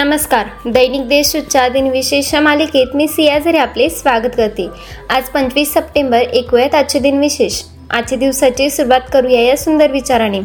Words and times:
नमस्कार. 0.00 0.46
दैनिक 0.66 1.08
देशच्या 1.08 1.68
दिनविशेष 1.68 2.34
मालिकेत 2.34 2.94
मी 2.94 3.06
सियाझरी 3.08 3.58
आपले 3.58 3.88
स्वागत 3.90 4.36
करते. 4.36 4.66
आज 5.10 5.28
पंचवीस 5.28 5.72
सप्टेंबर 5.74 6.18
ऐकूयात 6.18 6.74
आजचे 6.74 6.98
दिनविशेष 6.98 7.60
आजच्या 7.90 8.18
दिवसाची 8.18 8.70
सुरुवात 8.70 9.00
करूया 9.12 9.40
या 9.40 9.56
सुंदर 9.56 9.90
विचाराने. 9.90 10.40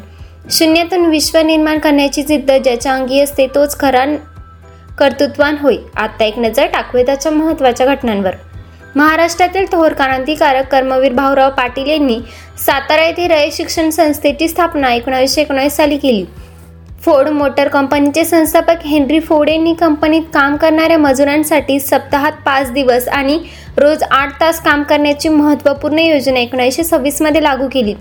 शून्यातून 0.51 1.05
विश्व 1.05 1.39
निर्माण 1.39 1.79
करण्याची 1.79 2.23
जिद्द 2.23 2.51
ज्याच्या 2.51 2.93
अंगी 2.93 3.19
असते 3.19 3.47
तोच 3.47 3.79
खरा 3.79 4.05
कर्तृत्वान 4.99 5.57
होय. 5.61 5.77
आता 5.95 6.23
एक 6.23 6.39
नजर 6.39 6.65
टाकूया 6.65 7.05
त्याच्या 7.05 7.31
महत्त्वाच्या 7.31 7.85
घटनांवर. 7.85 8.35
महाराष्ट्रातील 8.95 9.65
थोर 9.71 9.93
क्रांतिकारक 9.93 10.67
कर्मवीर 10.71 11.13
भाऊराव 11.13 11.49
पाटील 11.49 11.89
यांनी 11.89 12.19
सातारा 12.65 13.05
येथे 13.05 13.27
रय 13.27 13.49
शिक्षण 13.51 13.89
संस्थेची 13.89 14.47
स्थापना 14.47 14.93
एकोणावीसशे 14.93 15.41
एकोणीस 15.41 15.73
साली 15.73 15.97
केली. 15.97 16.25
फोर्ड 17.05 17.27
मोटर 17.29 17.67
कंपनीचे 17.67 18.23
संस्थापक 18.25 18.85
हेनरी 18.85 19.19
फोर्ड 19.19 19.49
यांनी 19.49 19.73
कंपनीत 19.73 20.21
काम 20.33 20.55
करणाऱ्या 20.57 20.97
मजुरांसाठी 20.97 21.79
सप्ताहात 21.79 22.31
पाच 22.45 22.71
दिवस 22.71 23.07
आणि 23.07 23.37
रोज 23.77 24.03
आठ 24.03 24.31
तास 24.39 24.61
काम 24.61 24.83
करण्याची 24.83 25.29
महत्त्वपूर्ण 25.29 25.99
योजना 25.99 26.39
एकोणीसशे 26.39 26.83
सव्वीसमध्ये 26.83 27.43
लागू 27.43 27.67
केली. 27.73 27.93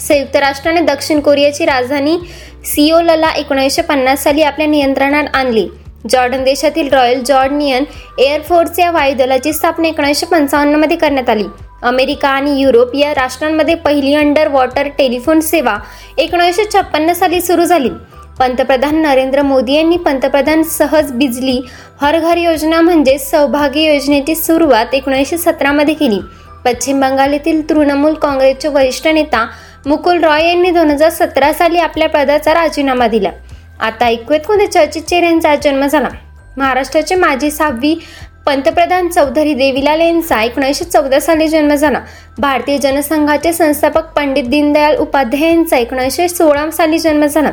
संयुक्त 0.00 0.36
राष्ट्राने 0.36 0.80
दक्षिण 0.80 1.20
कोरियाची 1.20 1.66
राजधानी 1.66 2.18
सिओलला 2.64 3.30
एकोणीसशे 3.36 3.82
पन्नास 3.82 4.24
साली 4.24 4.42
आपल्या 4.42 4.66
नियंत्रणात 4.66 5.34
आणली. 5.34 5.66
जॉर्डन 6.10 6.44
देशातील 6.44 6.88
रॉयल 6.92 7.22
जॉर्डनियन 7.26 7.84
एअरफोर्स 8.18 8.78
या 8.78 8.90
वायुदलाची 8.90 9.52
स्थापना 9.52 9.88
एकोणीसशे 9.88 10.26
पंचावन्नमध्ये 10.26 10.96
करण्यात 10.96 11.30
आली. 11.30 11.46
अमेरिका 11.82 12.28
आणि 12.28 12.60
युरोप 12.60 12.94
या 12.96 13.14
राष्ट्रांमध्ये 13.14 13.74
पहिली 13.74 14.14
अंडर 14.14 14.48
वॉटर 14.48 14.88
टेलिफोन 14.98 15.40
सेवा 15.40 15.76
एकोणीसशे 16.18 16.64
छप्पन्न 16.74 17.12
साली 17.12 17.40
सुरू 17.40 17.64
झाली. 17.64 17.90
पंतप्रधान 18.38 18.96
नरेंद्र 19.02 19.42
मोदी 19.42 19.74
यांनी 19.74 19.96
पंतप्रधान 19.96 20.62
सहज 20.62 21.10
बिजली 21.12 21.60
हर 22.00 22.18
घर 22.18 22.36
योजना 22.36 22.80
म्हणजे 22.80 23.16
सौभाग्य 23.18 23.94
योजनेची 23.94 24.34
सुरुवात 24.34 24.94
एकोणीसशे 24.94 25.38
सतरामध्ये 25.38 25.94
केली. 25.94 26.18
पश्चिम 26.64 27.00
बंगाल 27.00 27.32
येथील 27.32 27.68
तृणमूल 27.70 28.14
काँग्रेसचे 28.14 28.68
वरिष्ठ 28.68 29.06
नेता 29.08 29.44
मुकुल 29.86 30.22
रॉय 30.24 30.46
यांनी 30.46 30.70
दोन 30.70 30.90
हजार 30.90 31.10
सतरा 31.10 31.52
साली 31.52 31.78
आपल्या 31.78 32.08
पदाचा 32.08 32.54
राजीनामा 32.54 33.06
दिला. 33.06 33.30
आता 33.80 34.06
ऐकूयात 34.06 34.46
कोणत्या 34.46 34.70
चर्चित 34.72 35.02
चेहऱ्यांचा 35.02 35.54
जन्म 35.54 35.86
झाला. 35.86 36.08
महाराष्ट्राचे 36.56 37.14
माजी 37.14 37.50
सहावी 37.50 37.94
पंतप्रधान 38.46 39.08
चौधरी 39.08 39.54
देवीलाल 39.54 40.00
यांचा 40.00 40.42
एकोणीसशे 40.42 40.84
चौदा 40.84 41.20
साली 41.20 41.48
जन्म 41.48 41.74
झाला. 41.74 42.00
भारतीय 42.38 42.78
जनसंघाचे 42.78 43.52
संस्थापक 43.52 44.12
पंडित 44.16 44.44
दीनदयाल 44.44 44.96
उपाध्याय 44.96 45.50
यांचा 45.50 45.76
एकोणीसशे 45.76 46.28
सोळा 46.28 46.70
साली 46.70 46.98
जन्म 46.98 47.26
झाला. 47.26 47.50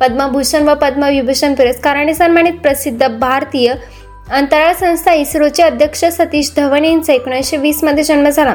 पद्मभूषण 0.00 0.68
व 0.68 0.74
पद्मविभूषण 0.74 1.54
पुरस्काराने 1.54 2.14
सन्मानित 2.14 2.52
प्रसिद्ध 2.52 3.06
भारतीय 3.06 3.72
अंतराळ 4.32 4.72
संस्था 4.72 5.12
इस्रोचे 5.12 5.62
अध्यक्ष 5.62 6.04
सतीश 6.04 6.52
धवन 6.56 6.84
यांचा 6.84 7.12
एकोणीसशे 7.12 7.56
वीसमध्ये 7.56 8.04
जन्म 8.04 8.28
झाला. 8.28 8.54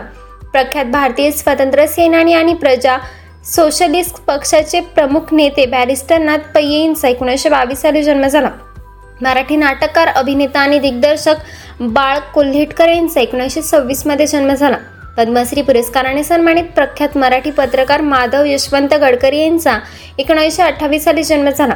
प्रख्यात 0.51 0.85
भारतीय 0.85 1.31
स्वतंत्र 1.31 1.85
सेनानी 1.85 2.33
आणि 2.33 2.53
प्रजा 2.53 2.97
सोशलिस्ट 3.45 4.15
पक्षाचे 4.27 4.79
प्रमुख 4.79 5.33
नेते 5.33 5.65
बॅरिस्टर 5.65 6.17
नाथ 6.17 6.51
पै 6.55 6.63
यांचा 6.63 7.07
एकोणीसशे 7.07 7.49
बावीस 7.49 7.81
साली 7.81 8.03
जन्म 8.03 8.27
झाला. 8.27 8.49
मराठी 9.21 9.55
नाटककार 9.55 10.07
अभिनेता 10.07 10.59
आणि 10.59 10.79
दिग्दर्शक 10.79 11.35
बाळ 11.79 12.19
कोल्हेटकर 12.33 12.89
यांचा 12.89 13.21
एकोणीसशे 13.21 13.61
सव्वीसमध्ये 13.61 14.27
जन्म 14.27 14.53
झाला. 14.53 14.77
पद्मश्री 15.17 15.61
पुरस्काराने 15.61 16.23
सन्मानित 16.23 16.63
प्रख्यात 16.75 17.17
मराठी 17.17 17.51
पत्रकार 17.51 18.01
माधव 18.01 18.43
यशवंत 18.45 18.93
गडकरी 18.93 19.39
यांचा 19.39 19.77
एकोणीसशे 20.19 20.63
अठ्ठावीस 20.63 21.03
साली 21.03 21.23
जन्म 21.23 21.49
झाला. 21.49 21.73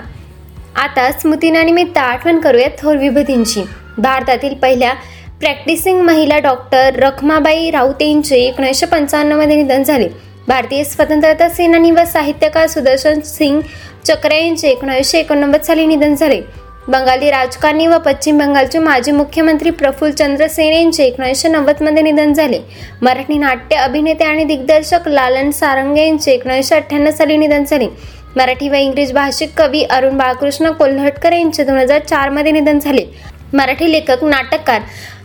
आता 0.75 1.11
स्मृतीनानिमित्त 1.11 1.97
आठवण 1.97 2.39
करूया 2.39 2.67
थोर 2.81 2.95
विभूतींची. 2.97 3.63
भारतातील 3.97 4.53
पहिल्या 4.53 4.93
प्रॅक्टिसिंग 5.39 6.01
महिला 6.01 6.37
डॉक्टर 6.39 6.95
रखमाबाई 6.95 7.69
राऊत 7.71 8.01
यांचे 8.01 8.37
एकोणीसशे 8.37 8.85
पंचाण्णवमध्ये 8.85 9.55
निधन 9.55 9.83
झाले. 9.83 10.07
भारतीय 10.47 10.83
स्वतंत्रता 10.83 11.49
सेनानी 11.49 11.91
व 11.91 12.03
साहित्यकार 12.03 12.67
सुदर्शन 12.67 13.19
सिंग 13.19 13.61
चक्र 14.05 14.31
यांचे 14.31 14.69
एकोणीसशे 14.69 15.19
एकोणनव्वद 15.19 15.61
साली 15.61 15.85
निधन 15.85 16.15
झाले. 16.15 16.41
बंगाली 16.87 17.29
राजकारणी 17.29 17.85
व 17.87 17.97
पश्चिम 17.97 18.37
बंगालचे 18.37 18.79
माजी 18.79 19.11
मुख्यमंत्री 19.11 19.69
प्रफुल्ल 19.69 20.13
चंद्र 20.13 20.47
सेन 20.47 20.73
यांचे 20.73 21.03
एकोणीसशे 21.03 21.49
नव्वदमध्ये 21.49 22.03
निधन 22.03 22.33
झाले. 22.33 22.59
मराठी 23.01 23.37
नाट्य 23.37 23.75
अभिनेते 23.75 24.23
आणि 24.23 24.43
दिग्दर्शक 24.43 25.07
लालन 25.07 25.51
सारंगे 25.51 26.05
यांचे 26.07 26.31
एकोणीसशे 26.31 26.75
अठ्ठ्याण्णव 26.75 27.11
साली 27.11 27.37
निधन 27.37 27.63
झाले. 27.63 27.87
मराठी 28.35 28.69
व 28.69 28.73
इंग्रज 28.73 29.11
भाषिक 29.13 29.51
कवी 29.57 29.83
अरुण 29.83 30.17
बाळकृष्ण 30.17 30.71
कोल्हटकर 30.71 31.31
यांचे 31.31 31.63
दोन 31.63 31.77
हजार 31.77 31.99
चारमध्ये 31.99 32.51
निधन 32.51 32.79
झाले. 32.79 33.05
मराठी 33.53 33.91
लेखक 33.91 34.23
नाटककार 34.23 34.81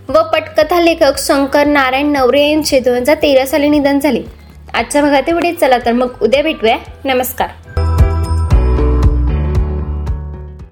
व 0.09 0.23
पटकथा 0.33 0.81
लेखक 0.81 1.19
शंकर 1.19 1.67
नारायण 1.67 2.13
नवरे 2.13 2.51
यांचे 2.51 2.81
दोन 2.81 2.97
हजार 2.97 3.17
तेरा 3.23 3.47
साली 3.47 3.69
निधन 3.69 3.99
झाले. 3.99 4.23
आजच्या 4.75 5.03
भागात 5.03 5.29
एवढेच. 5.29 5.59
चला 5.61 5.79
तर 5.87 5.93
मग 5.93 6.23
उद्या 6.23 6.43
भेटूया. 6.43 6.77
नमस्कार. 7.05 7.49